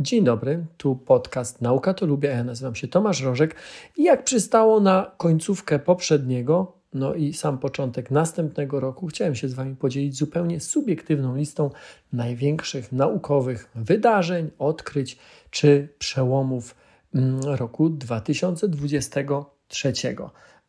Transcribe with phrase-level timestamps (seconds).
[0.00, 3.54] Dzień dobry, tu podcast Nauka to Lubię, ja nazywam się Tomasz Rożek
[3.96, 9.54] i jak przystało na końcówkę poprzedniego, no i sam początek następnego roku, chciałem się z
[9.54, 11.70] Wami podzielić zupełnie subiektywną listą
[12.12, 15.18] największych naukowych wydarzeń, odkryć
[15.50, 16.74] czy przełomów
[17.14, 19.92] mm, roku 2023.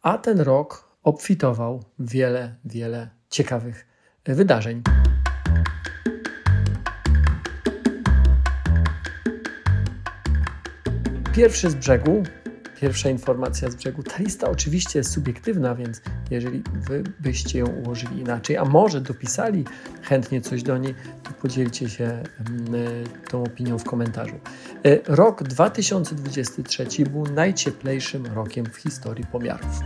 [0.01, 3.87] A ten rok obfitował wiele, wiele ciekawych
[4.25, 4.83] wydarzeń.
[11.35, 12.23] Pierwszy z brzegu,
[12.81, 14.03] pierwsza informacja z brzegu.
[14.03, 19.65] Ta lista oczywiście jest subiektywna, więc jeżeli wy byście ją ułożyli inaczej, a może dopisali
[20.01, 22.23] chętnie coś do niej, to podzielcie się mm,
[23.29, 24.35] tą opinią w komentarzu.
[24.85, 29.79] E, rok 2023 był najcieplejszym rokiem w historii pomiarów.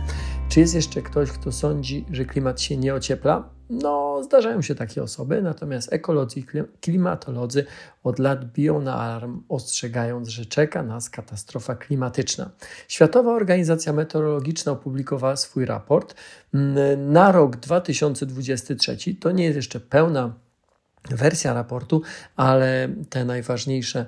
[0.50, 3.48] Czy jest jeszcze ktoś, kto sądzi, że klimat się nie ociepla?
[3.70, 6.44] No, zdarzają się takie osoby, natomiast ekolodzy i
[6.80, 7.66] klimatolodzy
[8.04, 12.50] od lat biją na alarm, ostrzegając, że czeka nas katastrofa klimatyczna.
[12.88, 16.14] Światowa Organizacja Meteorologiczna opublikowała swój raport
[16.54, 18.96] mm, na rok 2023.
[19.20, 20.34] To nie jest jeszcze pełna
[21.10, 22.02] wersja raportu,
[22.36, 24.06] ale te najważniejsze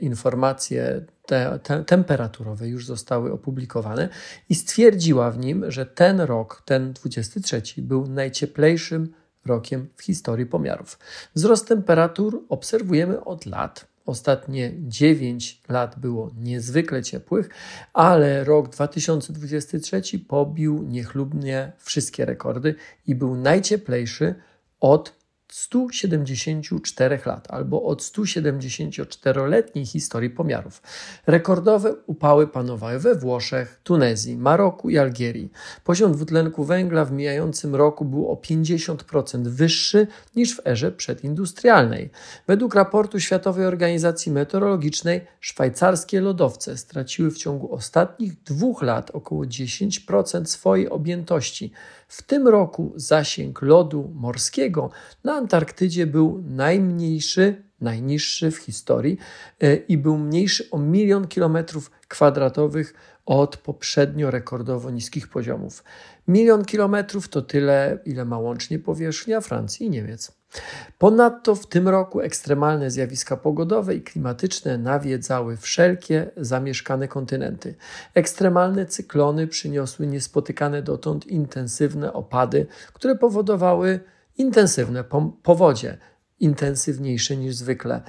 [0.00, 4.08] informacje te, te, temperaturowe już zostały opublikowane
[4.48, 9.12] i stwierdziła w nim, że ten rok, ten 23, był najcieplejszym
[9.46, 10.98] rokiem w historii pomiarów.
[11.34, 13.90] Wzrost temperatur obserwujemy od lat.
[14.06, 17.48] Ostatnie 9 lat było niezwykle ciepłych,
[17.92, 22.74] ale rok 2023 pobił niechlubnie wszystkie rekordy
[23.06, 24.34] i był najcieplejszy
[24.80, 25.19] od
[25.54, 30.82] 174 lat albo od 174-letniej historii pomiarów.
[31.26, 35.50] Rekordowe upały panowały we Włoszech, Tunezji, Maroku i Algierii.
[35.84, 40.06] Poziom dwutlenku węgla w mijającym roku był o 50% wyższy
[40.36, 42.10] niż w erze przedindustrialnej.
[42.46, 50.44] Według raportu Światowej Organizacji Meteorologicznej szwajcarskie lodowce straciły w ciągu ostatnich dwóch lat około 10%
[50.44, 51.72] swojej objętości.
[52.10, 54.90] W tym roku zasięg lodu morskiego
[55.24, 59.18] na Antarktydzie był najmniejszy, najniższy w historii
[59.60, 62.94] e, i był mniejszy o milion kilometrów kwadratowych
[63.26, 65.84] od poprzednio rekordowo niskich poziomów.
[66.30, 70.32] Milion kilometrów to tyle, ile ma łącznie powierzchnia Francji i Niemiec.
[70.98, 77.74] Ponadto w tym roku ekstremalne zjawiska pogodowe i klimatyczne nawiedzały wszelkie zamieszkane kontynenty.
[78.14, 84.00] Ekstremalne cyklony przyniosły niespotykane dotąd intensywne opady, które powodowały
[84.38, 85.04] intensywne
[85.42, 85.98] powodzie,
[86.40, 88.02] intensywniejsze niż zwykle,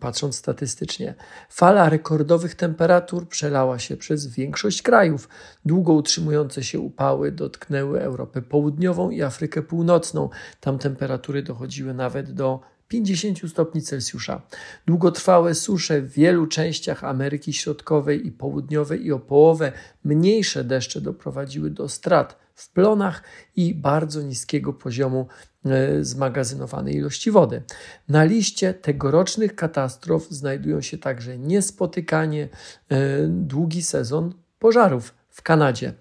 [0.00, 1.14] patrząc statystycznie.
[1.48, 5.28] Fala rekordowych temperatur przelała się przez większość krajów.
[5.64, 10.28] Długo utrzymujące się upały dotknęły Europę Południową i Afrykę Północną.
[10.60, 14.42] Tam temperatury dochodziły nawet do 50 stopni Celsjusza.
[14.86, 19.72] Długotrwałe susze w wielu częściach Ameryki Środkowej i Południowej i o połowę
[20.04, 23.22] mniejsze deszcze doprowadziły do strat w plonach
[23.56, 25.26] i bardzo niskiego poziomu
[25.64, 27.62] e, zmagazynowanej ilości wody.
[28.08, 32.48] Na liście tegorocznych katastrof znajdują się także niespotykanie
[32.88, 32.98] e,
[33.28, 35.92] długi sezon pożarów w Kanadzie.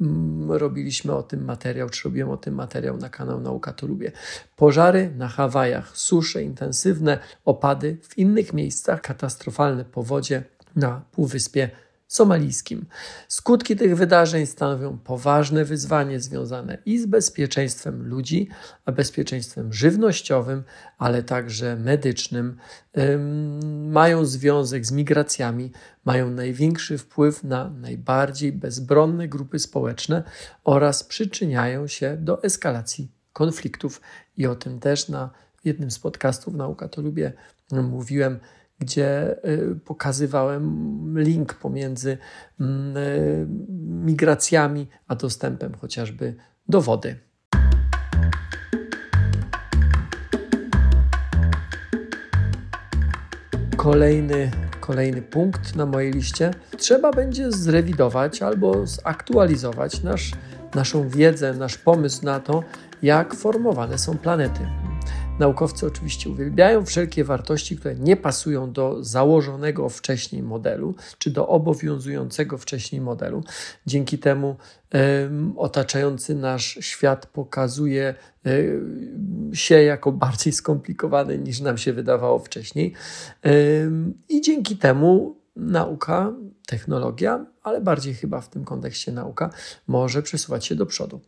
[0.00, 4.12] Mm, robiliśmy o tym materiał, czy robiłem o tym materiał na kanał Nauka to Lubię.
[4.56, 10.44] Pożary na Hawajach, susze intensywne, opady w innych miejscach, katastrofalne powodzie
[10.76, 11.70] na Półwyspie
[12.12, 12.86] somalijskim.
[13.28, 18.48] Skutki tych wydarzeń stanowią poważne wyzwanie związane i z bezpieczeństwem ludzi,
[18.84, 20.62] a bezpieczeństwem żywnościowym,
[20.98, 22.56] ale także medycznym.
[23.90, 25.72] Mają związek z migracjami,
[26.04, 30.22] mają największy wpływ na najbardziej bezbronne grupy społeczne
[30.64, 34.00] oraz przyczyniają się do eskalacji konfliktów.
[34.36, 35.30] I o tym też na
[35.64, 37.32] jednym z podcastów Nauka to lubię
[37.72, 38.40] mówiłem
[38.82, 42.18] gdzie y, pokazywałem link pomiędzy
[42.60, 43.46] mm, y,
[43.80, 46.34] migracjami a dostępem chociażby
[46.68, 47.16] do wody.
[53.76, 54.50] Kolejny,
[54.80, 56.50] kolejny punkt na mojej liście.
[56.78, 60.32] Trzeba będzie zrewidować albo zaktualizować nasz,
[60.74, 62.62] naszą wiedzę, nasz pomysł na to,
[63.02, 64.81] jak formowane są planety.
[65.42, 72.58] Naukowcy oczywiście uwielbiają wszelkie wartości, które nie pasują do założonego wcześniej modelu, czy do obowiązującego
[72.58, 73.44] wcześniej modelu.
[73.86, 74.56] Dzięki temu
[75.56, 78.14] otaczający nasz świat pokazuje
[79.52, 82.92] się jako bardziej skomplikowany niż nam się wydawało wcześniej.
[84.28, 86.32] I dzięki temu nauka,
[86.66, 89.50] technologia, ale bardziej chyba w tym kontekście nauka,
[89.86, 91.20] może przesuwać się do przodu.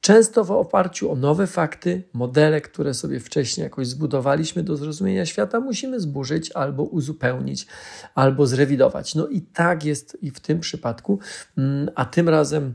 [0.00, 5.60] Często w oparciu o nowe fakty, modele, które sobie wcześniej jakoś zbudowaliśmy do zrozumienia świata,
[5.60, 7.66] musimy zburzyć albo uzupełnić,
[8.14, 9.14] albo zrewidować.
[9.14, 11.18] No i tak jest i w tym przypadku,
[11.58, 12.74] mm, a tym razem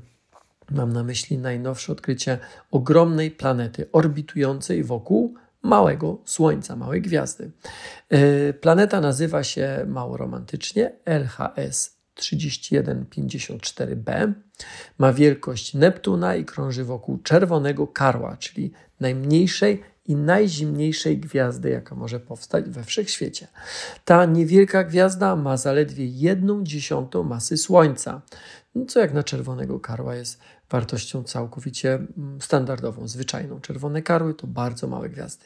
[0.72, 2.40] mam na myśli najnowsze odkrycie
[2.72, 7.52] ogromnej planety orbitującej wokół małego Słońca, małej gwiazdy.
[8.10, 14.34] E, planeta nazywa się mało romantycznie LHS 3154b.
[14.98, 22.20] Ma wielkość Neptuna i krąży wokół czerwonego karła, czyli najmniejszej i najzimniejszej gwiazdy, jaka może
[22.20, 23.48] powstać we wszechświecie.
[24.06, 28.22] Ta niewielka gwiazda ma zaledwie jedną dziesiątą masy Słońca,
[28.88, 30.40] co jak na czerwonego karła jest
[30.70, 33.62] wartością całkowicie mm, standardową, zwyczajną.
[33.62, 35.46] Czerwone karły to bardzo małe gwiazdy.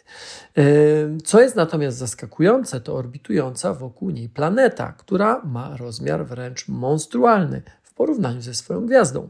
[1.25, 7.61] Co jest natomiast zaskakujące, to orbitująca wokół niej planeta, która ma rozmiar wręcz monstrualny
[7.97, 9.29] porównaniu ze swoją gwiazdą.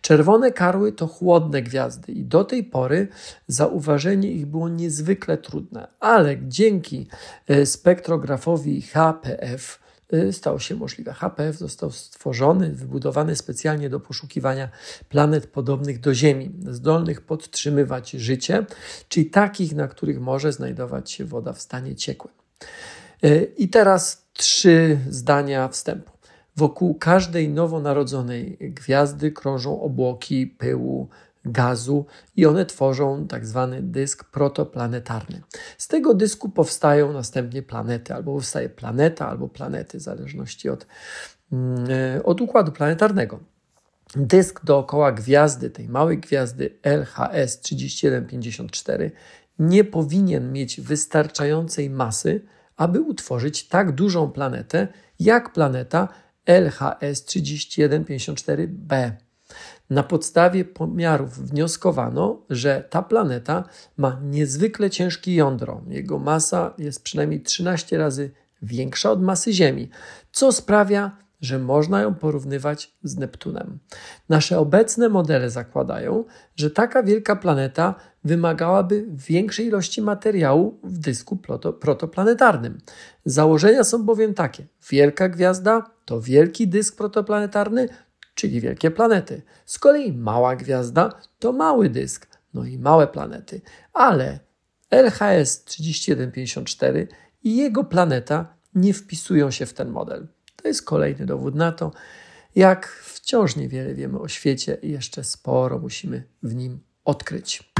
[0.00, 3.08] Czerwone karły to chłodne gwiazdy i do tej pory
[3.48, 7.06] zauważenie ich było niezwykle trudne, ale dzięki
[7.48, 11.12] e, spektrografowi HPF Y, stało się możliwe.
[11.12, 14.68] HPF został stworzony, wybudowany specjalnie do poszukiwania
[15.08, 18.66] planet podobnych do Ziemi, zdolnych podtrzymywać życie,
[19.08, 22.34] czyli takich, na których może znajdować się woda w stanie ciekłym.
[23.24, 26.15] Y, I teraz trzy zdania wstępu.
[26.56, 31.08] Wokół każdej nowonarodzonej gwiazdy krążą obłoki pyłu,
[31.46, 32.06] gazu
[32.36, 35.42] i one tworzą tak zwany dysk protoplanetarny.
[35.78, 40.86] Z tego dysku powstają następnie planety, albo powstaje planeta, albo planety, w zależności od,
[41.52, 43.40] mm, e, od układu planetarnego.
[44.16, 49.10] Dysk dookoła gwiazdy, tej małej gwiazdy LHS 3154,
[49.58, 52.44] nie powinien mieć wystarczającej masy,
[52.76, 54.88] aby utworzyć tak dużą planetę,
[55.20, 56.08] jak planeta
[56.46, 59.10] LHS 3154b.
[59.90, 63.64] Na podstawie pomiarów wnioskowano, że ta planeta
[63.96, 65.82] ma niezwykle ciężkie jądro.
[65.88, 68.30] Jego masa jest przynajmniej 13 razy
[68.62, 69.90] większa od masy Ziemi,
[70.32, 73.78] co sprawia, że można ją porównywać z Neptunem.
[74.28, 76.24] Nasze obecne modele zakładają,
[76.56, 77.94] że taka wielka planeta
[78.26, 81.36] wymagałaby większej ilości materiału w dysku
[81.80, 82.78] protoplanetarnym.
[83.24, 87.88] Założenia są bowiem takie: wielka gwiazda to wielki dysk protoplanetarny,
[88.34, 89.42] czyli wielkie planety.
[89.66, 93.60] Z kolei mała gwiazda to mały dysk, no i małe planety.
[93.92, 94.38] Ale
[94.90, 97.08] LHS 3154
[97.44, 100.28] i jego planeta nie wpisują się w ten model.
[100.56, 101.92] To jest kolejny dowód na to,
[102.54, 107.72] jak wciąż niewiele wiemy o świecie i jeszcze sporo musimy w nim odkryć.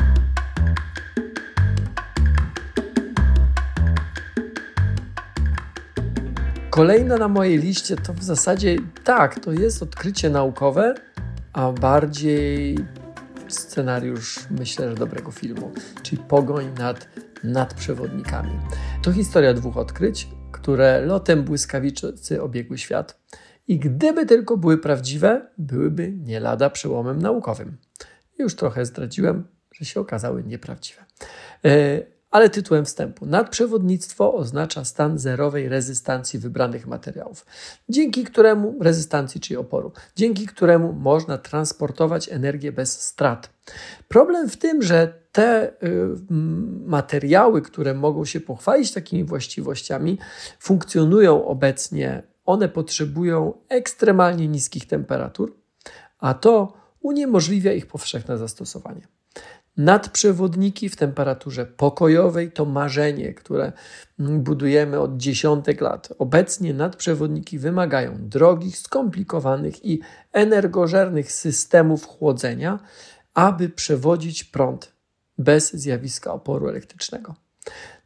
[6.70, 10.94] Kolejne na mojej liście to w zasadzie tak, to jest odkrycie naukowe,
[11.52, 12.78] a bardziej
[13.48, 15.72] scenariusz, myślę, że dobrego filmu,
[16.02, 17.08] czyli pogoń nad
[17.44, 18.58] nadprzewodnikami.
[19.02, 23.20] To historia dwóch odkryć, które lotem błyskawicy obiegły świat.
[23.68, 27.76] I gdyby tylko były prawdziwe, byłyby nie lada przełomem naukowym.
[28.38, 29.44] Już trochę zdradziłem,
[29.78, 31.04] że się okazały nieprawdziwe.
[31.64, 33.26] E, ale tytułem wstępu.
[33.26, 37.46] Nadprzewodnictwo oznacza stan zerowej rezystancji wybranych materiałów,
[37.88, 43.50] dzięki któremu rezystancji czy oporu, dzięki któremu można transportować energię bez strat.
[44.08, 45.72] Problem w tym, że te y,
[46.86, 50.18] materiały, które mogą się pochwalić takimi właściwościami,
[50.58, 55.56] funkcjonują obecnie, one potrzebują ekstremalnie niskich temperatur,
[56.18, 59.15] a to uniemożliwia ich powszechne zastosowanie.
[59.76, 63.72] Nadprzewodniki w temperaturze pokojowej to marzenie, które
[64.18, 66.08] budujemy od dziesiątek lat.
[66.18, 70.00] Obecnie nadprzewodniki wymagają drogich, skomplikowanych i
[70.32, 72.78] energożernych systemów chłodzenia,
[73.34, 74.92] aby przewodzić prąd
[75.38, 77.34] bez zjawiska oporu elektrycznego.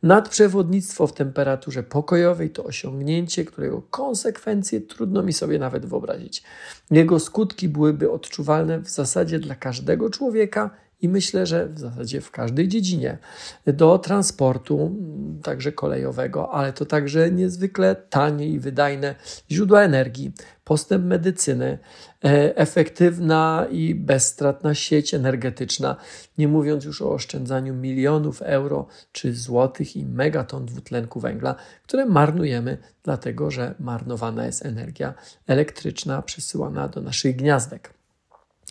[0.02, 6.42] Nadprzewodnictwo w temperaturze pokojowej to osiągnięcie, którego konsekwencje trudno mi sobie nawet wyobrazić.
[6.90, 10.70] Jego skutki byłyby odczuwalne w zasadzie dla każdego człowieka
[11.02, 13.18] i myślę, że w zasadzie w każdej dziedzinie
[13.66, 14.96] do transportu,
[15.42, 19.14] także kolejowego, ale to także niezwykle tanie i wydajne
[19.50, 20.32] źródła energii,
[20.64, 21.78] postęp medycyny,
[22.24, 25.96] e, efektywna i bezstratna sieć energetyczna,
[26.38, 32.78] nie mówiąc już o oszczędzaniu milionów euro czy złotych i megaton dwutlenku węgla, które marnujemy,
[33.02, 35.14] dlatego że marnowana jest energia
[35.46, 37.99] elektryczna przesyłana do naszych gniazdek.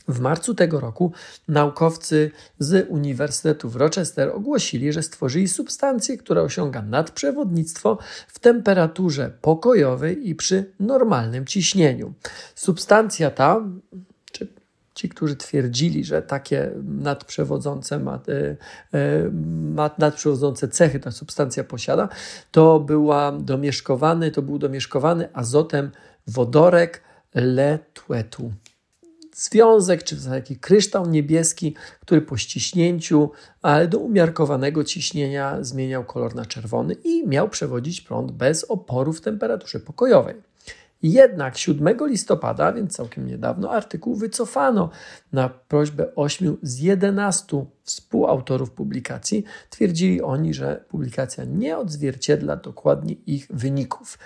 [0.07, 1.11] W marcu tego roku
[1.47, 10.29] naukowcy z Uniwersytetu w Rochester ogłosili, że stworzyli substancję, która osiąga nadprzewodnictwo w temperaturze pokojowej
[10.29, 12.13] i przy normalnym ciśnieniu.
[12.55, 13.61] Substancja ta,
[14.31, 14.47] czy
[14.93, 18.55] ci, którzy twierdzili, że takie nadprzewodzące, ma, e,
[18.97, 19.31] e,
[19.97, 22.09] nadprzewodzące cechy ta substancja posiada,
[22.51, 25.91] to była domieszkowany, to był domieszkowany azotem
[26.27, 27.01] wodorek
[27.35, 28.51] letwetu
[29.39, 33.31] związek, czy taki kryształ niebieski, który po ściśnięciu,
[33.61, 39.21] ale do umiarkowanego ciśnienia zmieniał kolor na czerwony i miał przewodzić prąd bez oporu w
[39.21, 40.35] temperaturze pokojowej.
[41.03, 44.89] Jednak 7 listopada, więc całkiem niedawno, artykuł wycofano
[45.31, 49.43] na prośbę 8 z 11 współautorów publikacji.
[49.69, 54.19] Twierdzili oni, że publikacja nie odzwierciedla dokładnie ich wyników.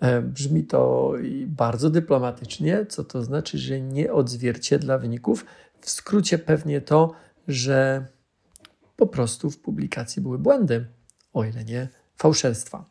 [0.00, 1.12] E, brzmi to
[1.46, 5.44] bardzo dyplomatycznie, co to znaczy, że nie odzwierciedla wyników.
[5.80, 7.12] W skrócie pewnie to,
[7.48, 8.06] że
[8.96, 10.86] po prostu w publikacji były błędy,
[11.32, 12.84] o ile nie fałszerstwa.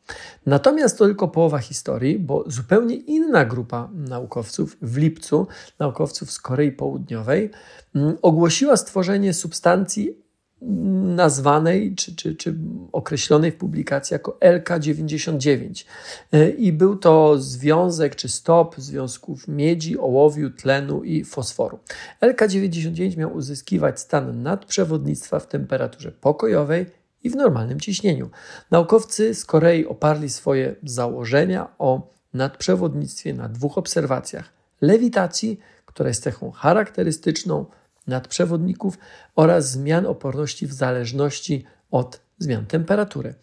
[0.45, 5.47] Natomiast to tylko połowa historii, bo zupełnie inna grupa naukowców w lipcu,
[5.79, 7.51] naukowców z Korei Południowej,
[7.95, 10.26] mm, ogłosiła stworzenie substancji
[10.61, 12.55] nazwanej czy, czy, czy
[12.91, 15.85] określonej w publikacji jako LK99.
[16.31, 21.79] E, I był to związek czy stop związków miedzi, ołowiu, tlenu i fosforu.
[22.21, 26.85] LK99 miał uzyskiwać stan nadprzewodnictwa w temperaturze pokojowej
[27.23, 28.29] i w normalnym ciśnieniu.
[28.71, 36.51] Naukowcy z Korei oparli swoje założenia o nadprzewodnictwie na dwóch obserwacjach: lewitacji, która jest cechą
[36.51, 37.65] charakterystyczną
[38.07, 38.97] nadprzewodników
[39.35, 43.33] oraz zmian oporności w zależności od zmian temperatury.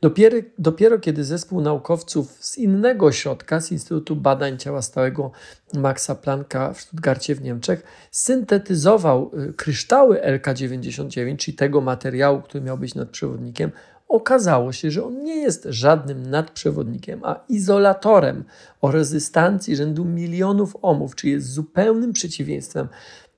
[0.00, 5.30] Dopiero, dopiero kiedy zespół naukowców z innego ośrodka, z Instytutu Badań Ciała Stałego
[5.74, 12.78] Maxa Plancka w Stuttgarcie w Niemczech, syntetyzował y, kryształy LK99, czyli tego materiału, który miał
[12.78, 13.70] być nadprzewodnikiem,
[14.08, 18.44] okazało się, że on nie jest żadnym nadprzewodnikiem, a izolatorem
[18.80, 22.88] o rezystancji rzędu milionów ohmów, czyli jest zupełnym przeciwieństwem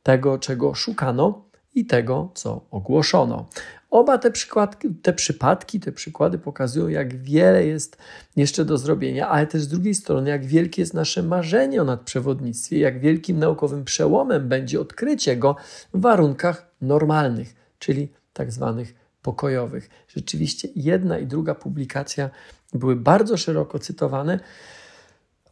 [0.07, 1.45] tego, czego szukano
[1.75, 3.47] i tego, co ogłoszono.
[3.91, 7.97] Oba te, przykładki, te przypadki, te przykłady pokazują, jak wiele jest
[8.37, 12.79] jeszcze do zrobienia, ale też z drugiej strony, jak wielkie jest nasze marzenie o nadprzewodnictwie,
[12.79, 15.57] jak wielkim naukowym przełomem będzie odkrycie go
[15.95, 19.91] w warunkach normalnych, czyli tak zwanych pokojowych.
[20.09, 22.31] Rzeczywiście jedna i druga publikacja
[22.75, 24.41] były bardzo szeroko cytowane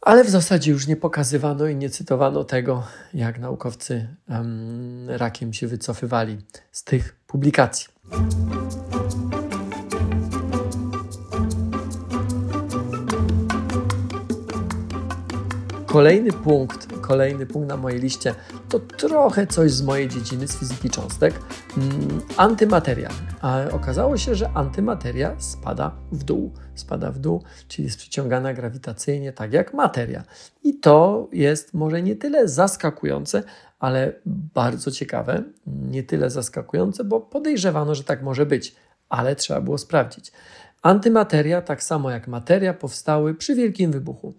[0.05, 2.83] ale w zasadzie już nie pokazywano i nie cytowano tego,
[3.13, 6.37] jak naukowcy um, rakiem się wycofywali
[6.71, 7.87] z tych publikacji.
[15.85, 18.35] Kolejny punkt, kolejny punkt na mojej liście
[18.79, 21.33] to trochę coś z mojej dziedziny, z fizyki cząstek.
[21.77, 23.09] Mm, antymateria.
[23.41, 26.51] A okazało się, że antymateria spada w dół.
[26.75, 30.23] Spada w dół, czyli jest przyciągana grawitacyjnie, tak jak materia.
[30.63, 33.43] I to jest może nie tyle zaskakujące,
[33.79, 35.43] ale bardzo ciekawe.
[35.67, 38.75] Nie tyle zaskakujące, bo podejrzewano, że tak może być,
[39.09, 40.31] ale trzeba było sprawdzić.
[40.81, 44.33] Antymateria, tak samo jak materia, powstały przy wielkim wybuchu.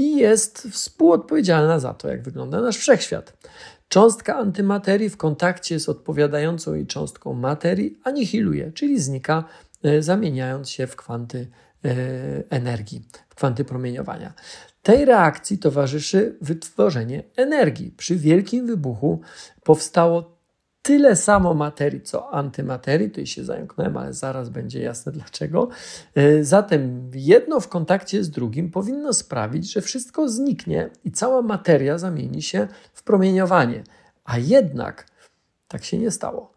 [0.00, 3.32] I jest współodpowiedzialna za to, jak wygląda nasz wszechświat.
[3.88, 9.44] Cząstka antymaterii w kontakcie z odpowiadającą jej cząstką materii anihiluje, czyli znika,
[9.82, 11.48] e, zamieniając się w kwanty
[11.84, 11.90] e,
[12.50, 14.32] energii, w kwanty promieniowania.
[14.82, 17.94] Tej reakcji towarzyszy wytworzenie energii.
[17.96, 19.20] Przy wielkim wybuchu
[19.62, 20.39] powstało
[20.82, 23.08] tyle samo materii, co antymaterii.
[23.08, 25.68] Tutaj się zająknąłem, ale zaraz będzie jasne dlaczego.
[26.14, 31.98] E, zatem jedno w kontakcie z drugim powinno sprawić, że wszystko zniknie i cała materia
[31.98, 33.82] zamieni się w promieniowanie.
[34.24, 35.06] A jednak
[35.68, 36.52] tak się nie stało.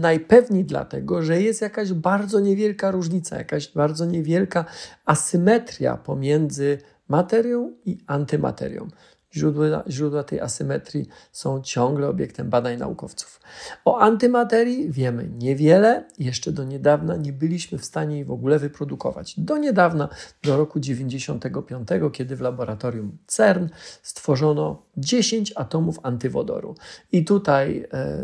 [0.00, 4.64] Najpewniej dlatego, że jest jakaś bardzo niewielka różnica, jakaś bardzo niewielka
[5.04, 8.88] asymetria pomiędzy materią i antymaterią.
[9.34, 13.40] Źródła, źródła tej asymetrii są ciągle obiektem badań naukowców.
[13.84, 16.04] O antymaterii wiemy niewiele.
[16.18, 19.40] Jeszcze do niedawna nie byliśmy w stanie jej w ogóle wyprodukować.
[19.40, 20.08] Do niedawna,
[20.42, 23.68] do roku 95, kiedy w laboratorium CERN
[24.02, 26.74] stworzono 10 atomów antywodoru.
[27.12, 28.22] I tutaj, e,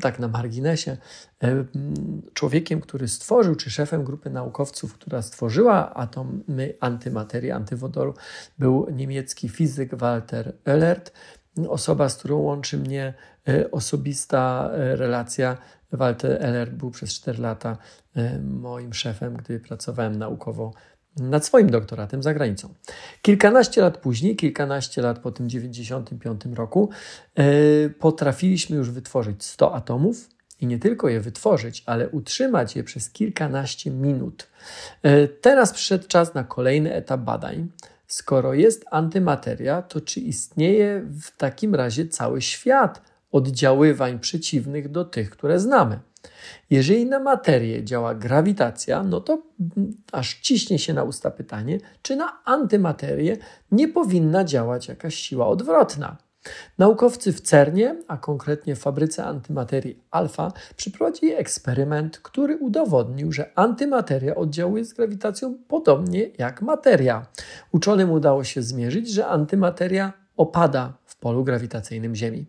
[0.00, 0.96] tak na marginesie,
[1.42, 1.64] e,
[2.34, 8.14] człowiekiem, który stworzył, czy szefem grupy naukowców, która stworzyła atomy antymaterii, antywodoru,
[8.58, 10.27] był niemiecki fizyk Walter
[10.66, 11.12] Oellert.
[11.68, 13.14] Osoba, z którą łączy mnie
[13.48, 15.56] e, osobista relacja.
[15.92, 17.78] Walter Oellert był przez 4 lata
[18.42, 20.72] moim szefem, gdy pracowałem naukowo
[21.16, 22.74] nad swoim doktoratem za granicą.
[23.22, 26.90] Kilkanaście lat później, kilkanaście lat po tym 95 roku,
[27.98, 30.28] potrafiliśmy już wytworzyć 100 atomów
[30.60, 34.48] i nie tylko je wytworzyć, ale utrzymać je przez kilkanaście minut.
[35.40, 37.68] Teraz przyszedł czas na kolejny etap badań.
[38.08, 45.30] Skoro jest antymateria, to czy istnieje w takim razie cały świat oddziaływań przeciwnych do tych,
[45.30, 46.00] które znamy?
[46.70, 49.42] Jeżeli na materię działa grawitacja, no to
[50.12, 53.36] aż ciśnie się na usta pytanie, czy na antymaterię
[53.72, 56.16] nie powinna działać jakaś siła odwrotna.
[56.78, 64.34] Naukowcy w CERNie, a konkretnie w fabryce antymaterii alfa, przeprowadzili eksperyment, który udowodnił, że antymateria
[64.34, 67.26] oddziałuje z grawitacją podobnie jak materia.
[67.72, 72.46] Uczonym udało się zmierzyć, że antymateria opada w polu grawitacyjnym Ziemi.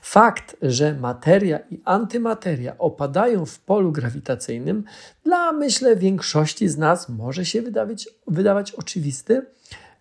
[0.00, 4.84] Fakt, że materia i antymateria opadają w polu grawitacyjnym,
[5.24, 9.46] dla myślę większości z nas może się wydawać, wydawać oczywisty.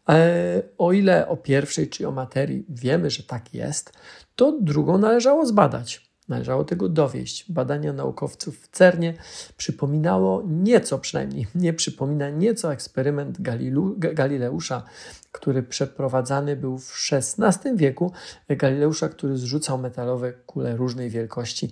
[0.09, 3.93] E, o ile o pierwszej czy o materii wiemy, że tak jest,
[4.35, 6.09] to drugą należało zbadać.
[6.27, 7.51] Należało tego dowieść.
[7.51, 9.13] Badania naukowców w CERNie
[9.57, 14.83] przypominało nieco, przynajmniej nie przypomina nieco eksperyment Galilu, Galileusza,
[15.31, 18.11] który przeprowadzany był w XVI wieku.
[18.49, 21.71] Galileusza, który zrzucał metalowe kule różnej wielkości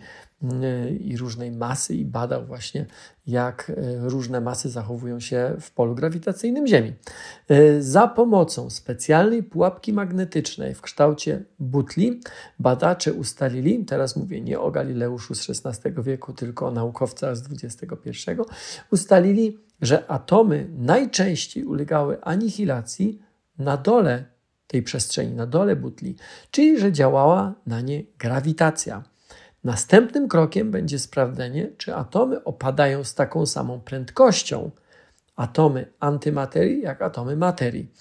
[0.99, 2.85] i różnej masy i badał właśnie,
[3.27, 3.73] jak e,
[4.09, 6.93] różne masy zachowują się w polu grawitacyjnym Ziemi.
[7.49, 12.21] E, za pomocą specjalnej pułapki magnetycznej w kształcie butli
[12.59, 18.31] badacze ustalili, teraz mówię nie o Galileuszu z XVI wieku, tylko o naukowcach z XXI,
[18.91, 23.19] ustalili, że atomy najczęściej ulegały anihilacji
[23.59, 24.25] na dole
[24.67, 26.15] tej przestrzeni, na dole butli,
[26.51, 29.03] czyli że działała na nie grawitacja.
[29.67, 34.71] Następnym krokiem będzie sprawdzenie, czy atomy opadają z taką samą prędkością.
[35.35, 37.91] Atomy antymaterii jak atomy materii.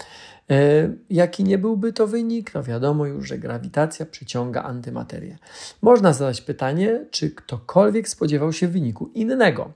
[0.50, 2.54] E, jaki nie byłby to wynik?
[2.54, 5.38] No wiadomo już, że grawitacja przyciąga antymaterię.
[5.82, 9.72] Można zadać pytanie, czy ktokolwiek spodziewał się wyniku innego.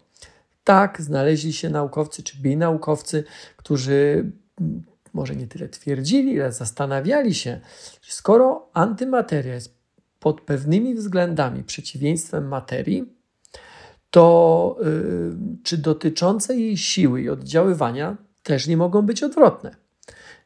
[0.64, 3.24] Tak, znaleźli się naukowcy, czy naukowcy,
[3.56, 4.30] którzy
[4.60, 4.82] mm,
[5.12, 7.60] może nie tyle twierdzili, ile zastanawiali się,
[8.02, 9.79] skoro antymateria jest
[10.20, 13.14] pod pewnymi względami przeciwieństwem materii,
[14.10, 19.76] to yy, czy dotyczące jej siły i oddziaływania też nie mogą być odwrotne.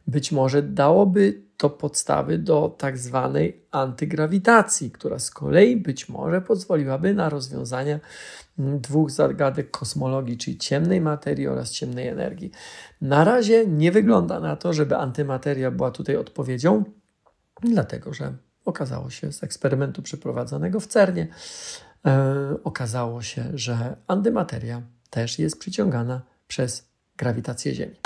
[0.07, 7.15] Być może dałoby to podstawy do tak zwanej antygrawitacji, która z kolei być może pozwoliłaby
[7.15, 8.01] na rozwiązanie
[8.59, 12.51] mm, dwóch zagadek kosmologii, czyli ciemnej materii oraz ciemnej energii.
[13.01, 16.85] Na razie nie wygląda na to, żeby antymateria była tutaj odpowiedzią,
[17.63, 18.33] dlatego że
[18.65, 21.27] Okazało się z eksperymentu przeprowadzonego w CERNie,
[22.07, 27.97] e, okazało się, że antymateria też jest przyciągana przez grawitację Ziemi.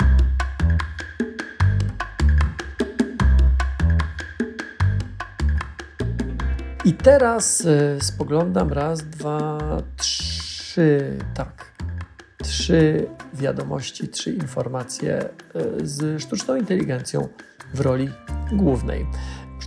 [6.85, 9.57] I teraz e, spoglądam raz, dwa,
[9.97, 11.73] trzy, tak,
[12.43, 15.29] trzy wiadomości, trzy informacje e,
[15.83, 17.27] z sztuczną inteligencją
[17.73, 18.09] w roli
[18.51, 19.05] głównej.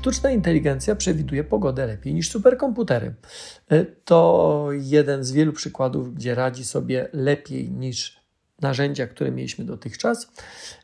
[0.03, 3.15] Sztuczna inteligencja przewiduje pogodę lepiej niż superkomputery.
[3.71, 8.21] E, to jeden z wielu przykładów, gdzie radzi sobie lepiej niż
[8.61, 10.33] narzędzia, które mieliśmy dotychczas.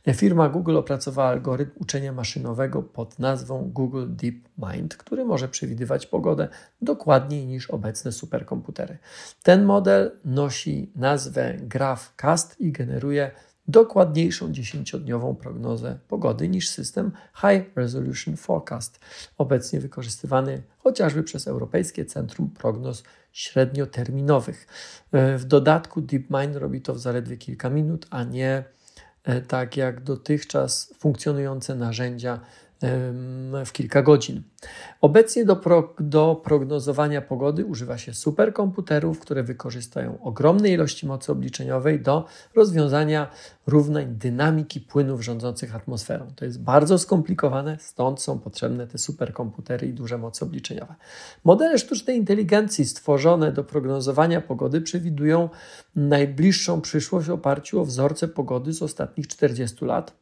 [0.06, 6.48] E, firma Google opracowała algorytm uczenia maszynowego pod nazwą Google DeepMind, który może przewidywać pogodę
[6.82, 8.98] dokładniej niż obecne superkomputery.
[9.42, 13.30] Ten model nosi nazwę GraphCast i generuje
[13.68, 19.00] dokładniejszą dziesięciodniową prognozę pogody niż system High Resolution Forecast,
[19.38, 23.02] obecnie wykorzystywany chociażby przez Europejskie Centrum Prognoz
[23.32, 24.66] Średnioterminowych.
[25.12, 28.64] E, w dodatku DeepMind robi to w zaledwie kilka minut, a nie
[29.24, 32.40] e, tak jak dotychczas funkcjonujące narzędzia
[33.66, 34.42] w kilka godzin.
[35.00, 42.00] Obecnie do, pro, do prognozowania pogody używa się superkomputerów, które wykorzystają ogromne ilości mocy obliczeniowej
[42.00, 43.30] do rozwiązania
[43.66, 46.26] równań dynamiki płynów rządzących atmosferą.
[46.36, 50.94] To jest bardzo skomplikowane, stąd są potrzebne te superkomputery i duże moce obliczeniowe.
[51.44, 55.48] Modele sztucznej inteligencji stworzone do prognozowania pogody przewidują
[55.96, 60.12] najbliższą przyszłość w oparciu o wzorce pogody z ostatnich 40 lat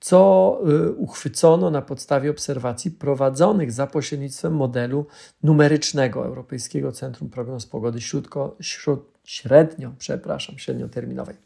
[0.00, 5.06] co y, uchwycono na podstawie obserwacji prowadzonych za pośrednictwem modelu
[5.42, 11.36] numerycznego Europejskiego Centrum Prognoz Pogody śródko, śród, średnio, przepraszam, średnioterminowej.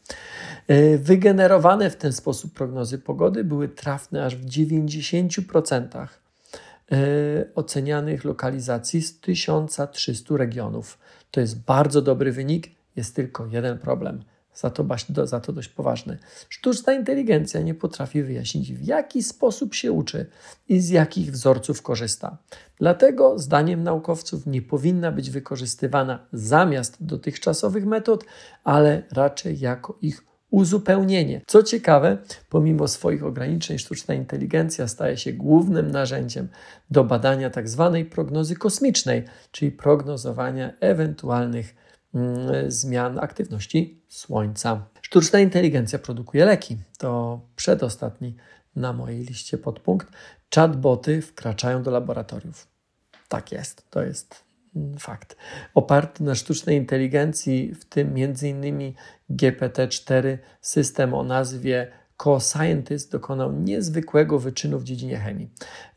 [0.70, 6.06] Y, wygenerowane w ten sposób prognozy pogody były trafne aż w 90%
[6.92, 10.98] y, ocenianych lokalizacji z 1300 regionów.
[11.30, 14.24] To jest bardzo dobry wynik, jest tylko jeden problem.
[14.55, 14.87] Za to,
[15.25, 16.19] za to dość poważny.
[16.49, 20.27] Sztuczna inteligencja nie potrafi wyjaśnić, w jaki sposób się uczy
[20.69, 22.38] i z jakich wzorców korzysta.
[22.79, 28.25] Dlatego, zdaniem naukowców, nie powinna być wykorzystywana zamiast dotychczasowych metod,
[28.65, 31.41] ale raczej jako ich uzupełnienie.
[31.47, 36.49] Co ciekawe, pomimo swoich ograniczeń, sztuczna inteligencja staje się głównym narzędziem
[36.91, 37.91] do badania tzw.
[37.95, 41.75] Tak prognozy kosmicznej, czyli prognozowania ewentualnych
[42.68, 44.87] zmian aktywności Słońca.
[45.03, 46.79] Sztuczna inteligencja produkuje leki.
[46.98, 48.37] To przedostatni
[48.77, 50.09] na mojej liście podpunkt.
[50.55, 52.68] Chatboty wkraczają do laboratoriów.
[53.29, 54.44] Tak jest, to jest
[54.98, 55.37] fakt.
[55.75, 58.94] Oparty na sztucznej inteligencji, w tym m.in.
[59.31, 61.92] GPT-4, system o nazwie
[62.24, 65.50] Co-Scientist dokonał niezwykłego wyczynu w dziedzinie chemii.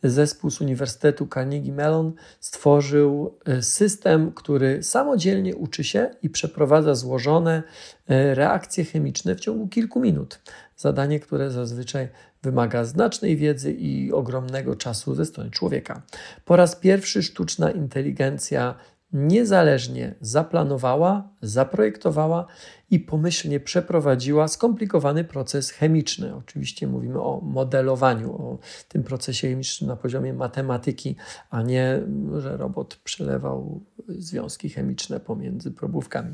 [0.03, 7.63] Zespół z Uniwersytetu Carnegie Mellon stworzył e, system, który samodzielnie uczy się i przeprowadza złożone
[8.07, 10.39] e, reakcje chemiczne w ciągu kilku minut.
[10.77, 12.07] Zadanie, które zazwyczaj
[12.43, 16.01] wymaga znacznej wiedzy i ogromnego czasu ze strony człowieka.
[16.45, 18.75] Po raz pierwszy sztuczna inteligencja
[19.15, 22.45] niezależnie zaplanowała, zaprojektowała
[22.91, 26.35] i pomyślnie przeprowadziła skomplikowany proces chemiczny.
[26.35, 31.15] Oczywiście mówimy o modelowaniu, o tym procesie chemicznym na poziomie matematyki,
[31.49, 32.01] a nie,
[32.37, 36.33] że robot przelewał związki chemiczne pomiędzy probówkami.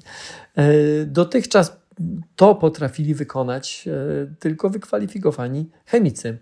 [0.56, 0.74] E,
[1.06, 1.82] dotychczas
[2.36, 6.38] to potrafili wykonać e, tylko wykwalifikowani chemicy.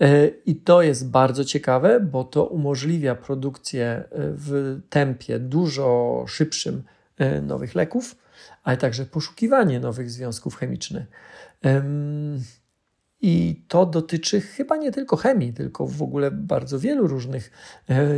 [0.00, 6.82] E, I to jest bardzo ciekawe, bo to umożliwia produkcję e, w tempie dużo szybszym
[7.42, 8.16] nowych leków,
[8.62, 11.06] ale także poszukiwanie nowych związków chemicznych.
[13.20, 17.50] I to dotyczy chyba nie tylko chemii, tylko w ogóle bardzo wielu różnych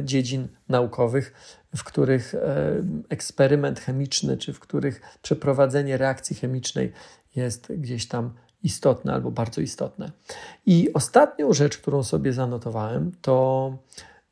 [0.04, 1.32] dziedzin naukowych
[1.76, 6.92] w których e, eksperyment chemiczny, czy w których przeprowadzenie reakcji chemicznej
[7.36, 10.10] jest gdzieś tam istotne albo bardzo istotne.
[10.66, 13.66] I ostatnią rzecz, którą sobie zanotowałem, to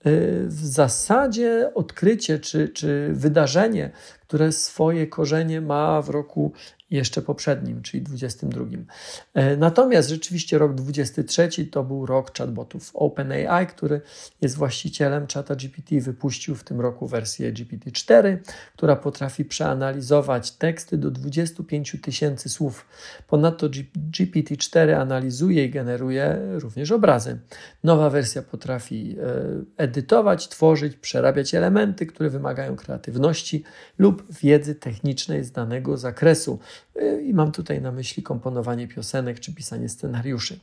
[0.00, 0.10] e,
[0.46, 3.90] w zasadzie odkrycie czy, czy wydarzenie,
[4.20, 6.52] które swoje korzenie ma w roku
[6.90, 8.64] jeszcze poprzednim, czyli 22.
[9.34, 12.90] E, natomiast rzeczywiście rok 23 to był rok chatbotów.
[12.94, 14.00] OpenAI, który
[14.40, 18.36] jest właścicielem chata GPT, wypuścił w tym roku wersję GPT-4,
[18.76, 22.86] która potrafi przeanalizować teksty do 25 tysięcy słów.
[23.28, 23.68] Ponadto
[24.12, 27.38] GPT-4 analizuje i generuje również obrazy.
[27.84, 33.64] Nowa wersja potrafi e, edytować, tworzyć, przerabiać elementy, które wymagają kreatywności
[33.98, 36.58] lub wiedzy technicznej z danego zakresu
[37.24, 40.60] i mam tutaj na myśli komponowanie piosenek czy pisanie scenariuszy.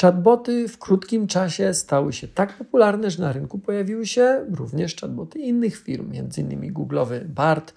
[0.00, 5.38] Chatboty w krótkim czasie stały się tak popularne, że na rynku pojawiły się również chatboty
[5.38, 6.74] innych firm, m.in.
[6.74, 7.74] Google'owy BART,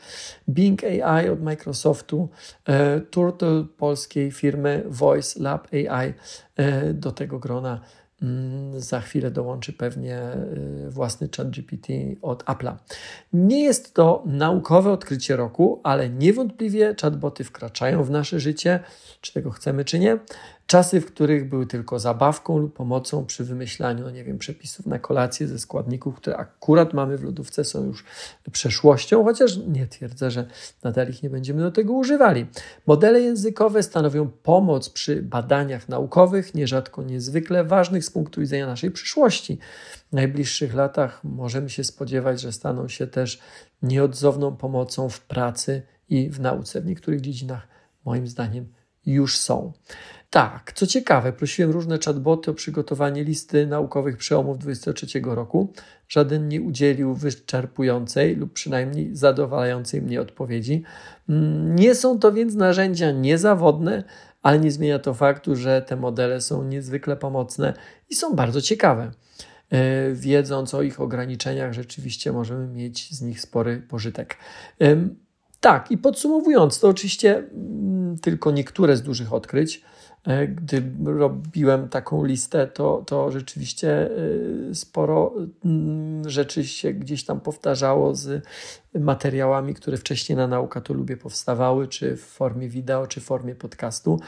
[0.50, 2.30] Bing AI od Microsoftu,
[2.65, 6.13] e, Turtle polskiej firmy Voice Lab AI
[6.56, 7.82] e, do tego grona
[8.78, 10.20] za chwilę dołączy pewnie
[10.88, 12.76] y, własny chat GPT od Apple'a.
[13.34, 18.80] Nie jest to naukowe odkrycie roku, ale niewątpliwie chatboty wkraczają w nasze życie,
[19.22, 20.18] czy tego chcemy, czy nie.
[20.72, 25.48] Czasy, w których były tylko zabawką lub pomocą przy wymyślaniu, nie wiem, przepisów na kolację
[25.48, 28.06] ze składników, które akurat mamy w lodówce, są już
[28.52, 30.46] przeszłością, chociaż nie twierdzę, że
[30.84, 32.46] nadal ich nie będziemy do tego używali.
[32.88, 39.58] Modele językowe stanowią pomoc przy badaniach naukowych, nierzadko niezwykle ważnych z punktu widzenia naszej przyszłości.
[40.10, 43.40] W najbliższych latach możemy się spodziewać, że staną się też
[43.82, 46.82] nieodzowną pomocą w pracy i w nauce.
[46.82, 47.68] W niektórych dziedzinach,
[48.06, 49.74] moim zdaniem, już są.
[50.32, 55.74] Tak, co ciekawe, prosiłem różne chatboty o przygotowanie listy naukowych przełomów 2023 roku.
[56.10, 60.84] Żaden nie udzielił wyczerpującej lub przynajmniej zadowalającej mnie odpowiedzi.
[61.30, 64.04] Mm, nie są to więc narzędzia niezawodne,
[64.42, 67.74] ale nie zmienia to faktu, że te modele są niezwykle pomocne
[68.10, 69.12] i są bardzo ciekawe.
[69.70, 74.38] E, wiedząc o ich ograniczeniach, rzeczywiście możemy mieć z nich spory pożytek.
[75.62, 79.82] Tak, i podsumowując, to oczywiście mm, tylko niektóre z dużych odkryć.
[80.28, 84.10] E, gdy robiłem taką listę, to, to rzeczywiście
[84.71, 85.34] e, sporo
[85.65, 88.45] mm, rzeczy się gdzieś tam powtarzało z
[88.99, 93.56] materiałami, które wcześniej na Nauka to lubię powstawały, czy w formie wideo, czy w formie
[93.56, 94.19] podcastu.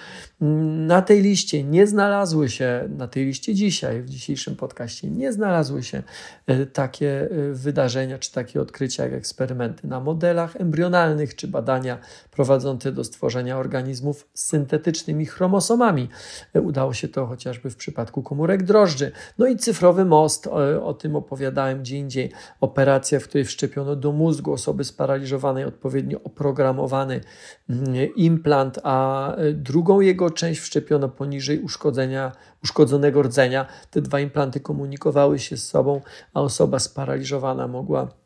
[0.87, 5.83] Na tej liście nie znalazły się, na tej liście dzisiaj, w dzisiejszym podcaście, nie znalazły
[5.83, 6.03] się
[6.47, 11.97] e, takie e, wydarzenia, czy takie odkrycia jak eksperymenty na modelach embrionalnych, czy badania
[12.31, 16.09] prowadzące do stworzenia organizmów z syntetycznymi chromosomami.
[16.53, 19.11] E, udało się to chociażby w przypadku komórek drożdży.
[19.37, 22.31] No i cyfrowy most, o, o tym opowiadałem gdzie indziej.
[22.61, 27.21] Operacja, w której wszczepiono do mózgu osoby sparaliżowanej odpowiednio oprogramowany
[27.69, 32.31] mm, implant, a e, drugą jego część wszczepiono poniżej uszkodzenia,
[32.63, 33.65] uszkodzonego rdzenia.
[33.91, 36.01] Te dwa implanty komunikowały się z sobą,
[36.33, 38.22] a osoba sparaliżowana mogła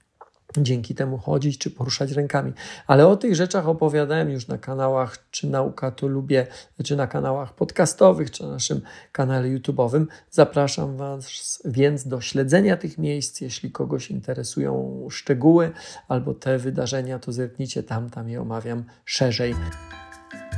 [0.58, 2.54] dzięki temu chodzić czy poruszać rękami.
[2.88, 6.48] Ale o tych rzeczach opowiadałem już na kanałach, czy Nauka to lubię,
[6.84, 8.82] czy na kanałach podcastowych, czy na naszym
[9.12, 10.06] kanale YouTube'owym.
[10.32, 13.42] Zapraszam Was więc do śledzenia tych miejsc.
[13.42, 15.72] Jeśli kogoś interesują szczegóły
[16.08, 19.56] albo te wydarzenia, to zerknijcie tam, tam je omawiam szerzej.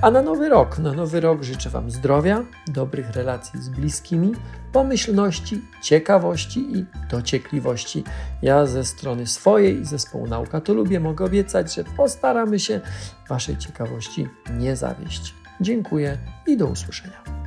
[0.01, 4.31] A na nowy rok, na nowy rok życzę Wam zdrowia, dobrych relacji z bliskimi,
[4.71, 8.03] pomyślności, ciekawości i dociekliwości.
[8.41, 12.81] Ja ze strony swojej i zespołu Nauka to lubię, mogę obiecać, że postaramy się
[13.29, 15.35] Waszej ciekawości nie zawieść.
[15.61, 17.38] Dziękuję i do usłyszenia.